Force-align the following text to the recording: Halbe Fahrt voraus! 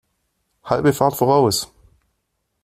Halbe 0.63 0.93
Fahrt 0.93 1.15
voraus! 1.15 1.71